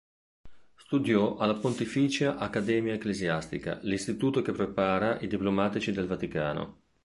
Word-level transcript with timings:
Studiò 0.77 1.37
alla 1.37 1.53
Pontificia 1.53 2.37
Accademia 2.39 2.95
Ecclesiastica, 2.95 3.77
l'istituto 3.83 4.41
che 4.41 4.51
prepara 4.51 5.19
i 5.19 5.27
diplomatici 5.27 5.91
del 5.91 6.07
Vaticano. 6.07 6.79